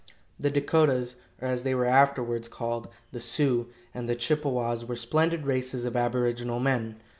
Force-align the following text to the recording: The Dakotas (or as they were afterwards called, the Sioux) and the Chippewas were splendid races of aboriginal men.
The 0.39 0.49
Dakotas 0.49 1.17
(or 1.39 1.47
as 1.47 1.61
they 1.61 1.75
were 1.75 1.85
afterwards 1.85 2.47
called, 2.47 2.87
the 3.11 3.19
Sioux) 3.19 3.67
and 3.93 4.09
the 4.09 4.15
Chippewas 4.15 4.83
were 4.83 4.95
splendid 4.95 5.45
races 5.45 5.85
of 5.85 5.95
aboriginal 5.95 6.59
men. 6.59 6.95